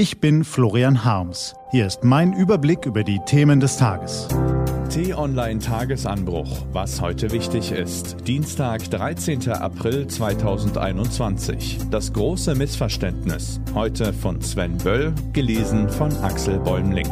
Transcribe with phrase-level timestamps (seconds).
[0.00, 1.54] Ich bin Florian Harms.
[1.72, 4.28] Hier ist mein Überblick über die Themen des Tages.
[4.88, 6.64] T-Online Tagesanbruch.
[6.72, 8.16] Was heute wichtig ist.
[8.26, 9.50] Dienstag, 13.
[9.50, 11.80] April 2021.
[11.90, 13.60] Das große Missverständnis.
[13.74, 17.06] Heute von Sven Böll, gelesen von Axel Bäumling.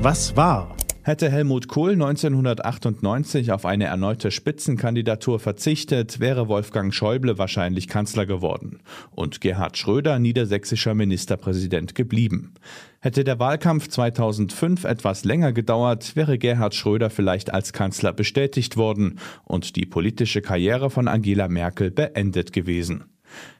[0.00, 0.76] Was war?
[1.02, 8.80] Hätte Helmut Kohl 1998 auf eine erneute Spitzenkandidatur verzichtet, wäre Wolfgang Schäuble wahrscheinlich Kanzler geworden
[9.10, 12.52] und Gerhard Schröder niedersächsischer Ministerpräsident geblieben.
[13.00, 19.18] Hätte der Wahlkampf 2005 etwas länger gedauert, wäre Gerhard Schröder vielleicht als Kanzler bestätigt worden
[19.44, 23.04] und die politische Karriere von Angela Merkel beendet gewesen.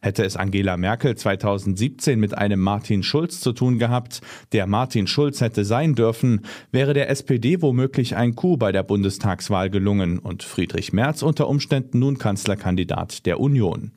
[0.01, 4.21] Hätte es Angela Merkel 2017 mit einem Martin Schulz zu tun gehabt,
[4.53, 6.43] der Martin Schulz hätte sein dürfen,
[6.73, 11.99] wäre der SPD womöglich ein Coup bei der Bundestagswahl gelungen und Friedrich Merz unter Umständen
[11.99, 13.93] nun Kanzlerkandidat der Union.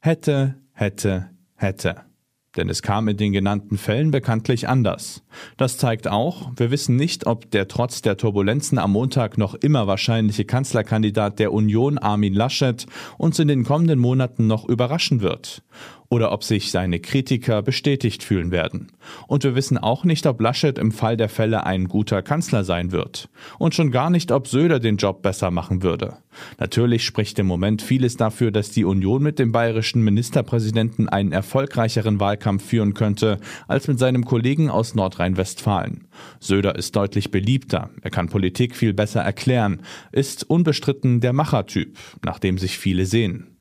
[0.00, 2.13] Hätte, hätte, hätte.
[2.56, 5.24] Denn es kam in den genannten Fällen bekanntlich anders.
[5.56, 9.86] Das zeigt auch, wir wissen nicht, ob der trotz der Turbulenzen am Montag noch immer
[9.86, 12.86] wahrscheinliche Kanzlerkandidat der Union Armin Laschet
[13.18, 15.62] uns in den kommenden Monaten noch überraschen wird
[16.14, 18.92] oder ob sich seine Kritiker bestätigt fühlen werden.
[19.26, 22.92] Und wir wissen auch nicht, ob Laschet im Fall der Fälle ein guter Kanzler sein
[22.92, 23.28] wird.
[23.58, 26.18] Und schon gar nicht, ob Söder den Job besser machen würde.
[26.60, 32.20] Natürlich spricht im Moment vieles dafür, dass die Union mit dem bayerischen Ministerpräsidenten einen erfolgreicheren
[32.20, 36.06] Wahlkampf führen könnte als mit seinem Kollegen aus Nordrhein-Westfalen.
[36.38, 42.38] Söder ist deutlich beliebter, er kann Politik viel besser erklären, ist unbestritten der Machertyp, nach
[42.38, 43.53] dem sich viele sehen.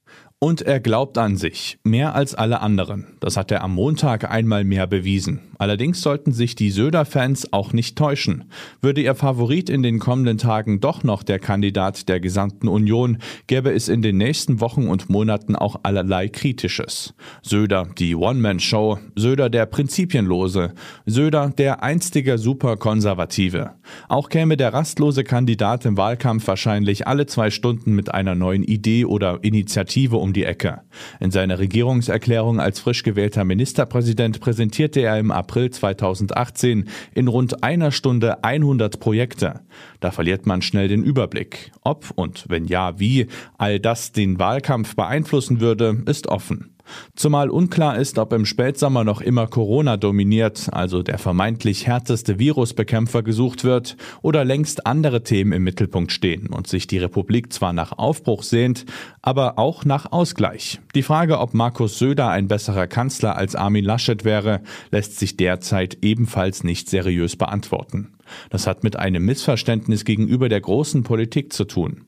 [0.43, 3.15] Und er glaubt an sich, mehr als alle anderen.
[3.21, 5.39] Das hat er am Montag einmal mehr bewiesen.
[5.57, 8.43] Allerdings sollten sich die Söder-Fans auch nicht täuschen.
[8.81, 13.71] Würde ihr Favorit in den kommenden Tagen doch noch der Kandidat der gesamten Union, gäbe
[13.71, 17.13] es in den nächsten Wochen und Monaten auch allerlei Kritisches.
[17.41, 20.73] Söder die One-Man-Show, Söder der Prinzipienlose,
[21.05, 23.75] Söder der einstige Superkonservative.
[24.09, 29.05] Auch käme der rastlose Kandidat im Wahlkampf wahrscheinlich alle zwei Stunden mit einer neuen Idee
[29.05, 30.81] oder Initiative um die Ecke.
[31.19, 37.91] In seiner Regierungserklärung als frisch gewählter Ministerpräsident präsentierte er im April 2018 in rund einer
[37.91, 39.61] Stunde 100 Projekte.
[39.99, 41.71] Da verliert man schnell den Überblick.
[41.81, 43.27] Ob und wenn ja, wie
[43.57, 46.72] all das den Wahlkampf beeinflussen würde, ist offen.
[47.15, 53.23] Zumal unklar ist, ob im Spätsommer noch immer Corona dominiert, also der vermeintlich härteste Virusbekämpfer
[53.23, 57.97] gesucht wird, oder längst andere Themen im Mittelpunkt stehen und sich die Republik zwar nach
[57.97, 58.85] Aufbruch sehnt,
[59.21, 60.79] aber auch nach Ausgleich.
[60.95, 64.61] Die Frage, ob Markus Söder ein besserer Kanzler als Armin Laschet wäre,
[64.91, 68.13] lässt sich derzeit ebenfalls nicht seriös beantworten.
[68.49, 72.05] Das hat mit einem Missverständnis gegenüber der großen Politik zu tun.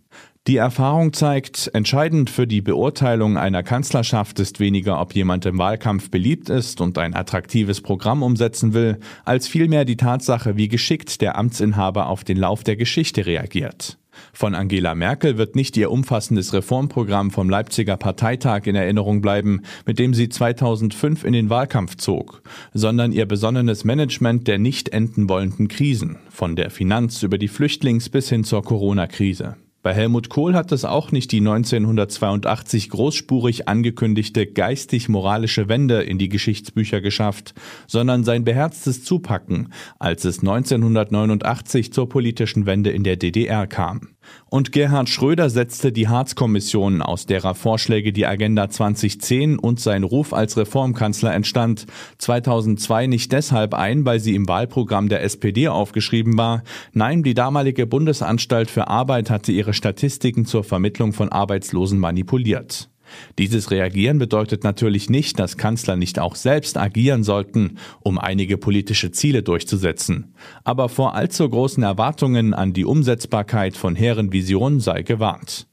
[0.47, 6.11] Die Erfahrung zeigt, entscheidend für die Beurteilung einer Kanzlerschaft ist weniger, ob jemand im Wahlkampf
[6.11, 11.35] beliebt ist und ein attraktives Programm umsetzen will, als vielmehr die Tatsache, wie geschickt der
[11.39, 13.97] Amtsinhaber auf den Lauf der Geschichte reagiert.
[14.33, 19.97] Von Angela Merkel wird nicht ihr umfassendes Reformprogramm vom Leipziger Parteitag in Erinnerung bleiben, mit
[19.97, 25.69] dem sie 2005 in den Wahlkampf zog, sondern ihr besonnenes Management der nicht enden wollenden
[25.69, 29.57] Krisen, von der Finanz über die Flüchtlings- bis hin zur Corona-Krise.
[29.85, 36.27] Bei Helmut Kohl hat es auch nicht die 1982 großspurig angekündigte geistig-moralische Wende in die
[36.27, 37.53] Geschichtsbücher geschafft,
[37.85, 44.14] sondern sein beherztes Zupacken, als es 1989 zur politischen Wende in der DDR kam.
[44.49, 50.33] Und Gerhard Schröder setzte die Harz-Kommission, aus derer Vorschläge die Agenda 2010 und sein Ruf
[50.33, 51.85] als Reformkanzler entstand,
[52.17, 56.63] 2002 nicht deshalb ein, weil sie im Wahlprogramm der SPD aufgeschrieben war.
[56.93, 62.89] Nein, die damalige Bundesanstalt für Arbeit hatte ihre Statistiken zur Vermittlung von Arbeitslosen manipuliert.
[63.37, 69.11] Dieses Reagieren bedeutet natürlich nicht, dass Kanzler nicht auch selbst agieren sollten, um einige politische
[69.11, 70.33] Ziele durchzusetzen.
[70.63, 75.67] Aber vor allzu großen Erwartungen an die Umsetzbarkeit von hehren Visionen sei gewarnt.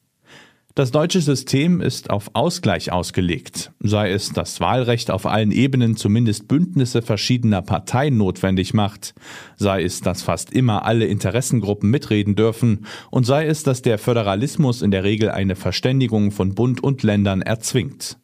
[0.74, 6.48] Das deutsche System ist auf Ausgleich ausgelegt, sei es das Wahlrecht auf allen Ebenen zumindest
[6.48, 9.12] Bündnisse verschiedener Parteien notwendig macht,
[9.56, 12.86] sei es, dass fast immer alle Interessengruppen mitreden dürfen.
[13.10, 17.42] Und sei es, dass der Föderalismus in der Regel eine Verständigung von Bund und Ländern
[17.42, 18.16] erzwingt.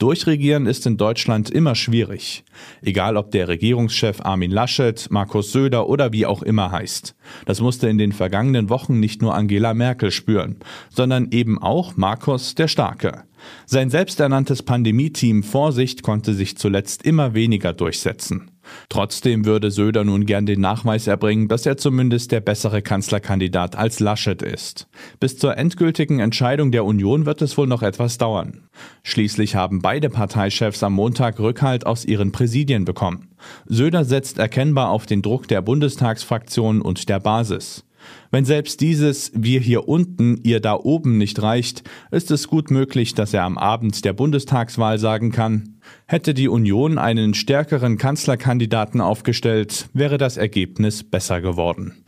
[0.00, 2.42] Durchregieren ist in Deutschland immer schwierig.
[2.80, 7.14] Egal ob der Regierungschef Armin Laschet, Markus Söder oder wie auch immer heißt.
[7.44, 10.56] Das musste in den vergangenen Wochen nicht nur Angela Merkel spüren,
[10.88, 13.24] sondern eben auch Markus der Starke.
[13.66, 18.49] Sein selbsternanntes Pandemie-Team Vorsicht konnte sich zuletzt immer weniger durchsetzen.
[18.88, 24.00] Trotzdem würde Söder nun gern den Nachweis erbringen, dass er zumindest der bessere Kanzlerkandidat als
[24.00, 24.88] Laschet ist.
[25.18, 28.68] Bis zur endgültigen Entscheidung der Union wird es wohl noch etwas dauern.
[29.02, 33.28] Schließlich haben beide Parteichefs am Montag Rückhalt aus ihren Präsidien bekommen.
[33.66, 37.84] Söder setzt erkennbar auf den Druck der Bundestagsfraktion und der Basis.
[38.30, 43.14] Wenn selbst dieses Wir hier unten, ihr da oben nicht reicht, ist es gut möglich,
[43.14, 49.88] dass er am Abend der Bundestagswahl sagen kann, hätte die Union einen stärkeren Kanzlerkandidaten aufgestellt,
[49.92, 52.04] wäre das Ergebnis besser geworden.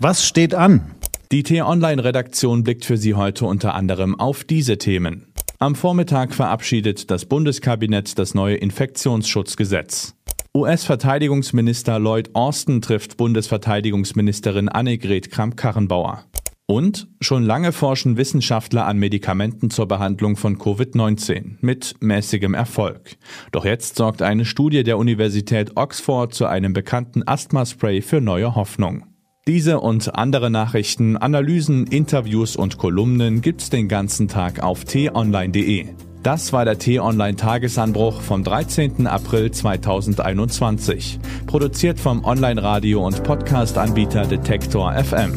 [0.00, 0.90] Was steht an?
[1.32, 5.26] Die T-Online-Redaktion blickt für Sie heute unter anderem auf diese Themen.
[5.58, 10.14] Am Vormittag verabschiedet das Bundeskabinett das neue Infektionsschutzgesetz.
[10.56, 16.26] US-Verteidigungsminister Lloyd Austin trifft Bundesverteidigungsministerin Annegret Kramp-Karrenbauer.
[16.66, 23.16] Und schon lange forschen Wissenschaftler an Medikamenten zur Behandlung von Covid-19 mit mäßigem Erfolg.
[23.50, 29.06] Doch jetzt sorgt eine Studie der Universität Oxford zu einem bekannten Asthma-Spray für neue Hoffnung.
[29.48, 35.88] Diese und andere Nachrichten, Analysen, Interviews und Kolumnen gibt's den ganzen Tag auf t-online.de.
[36.24, 39.06] Das war der T-Online-Tagesanbruch vom 13.
[39.06, 41.20] April 2021.
[41.46, 45.34] Produziert vom Online-Radio- und Podcast-Anbieter Detektor FM.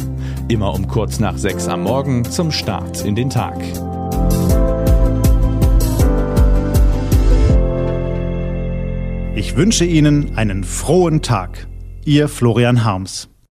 [0.48, 3.62] Immer um kurz nach sechs am Morgen zum Start in den Tag.
[9.36, 11.68] Ich wünsche Ihnen einen frohen Tag.
[12.06, 13.28] Ihr Florian Harms.